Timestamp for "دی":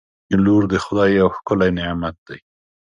2.27-2.39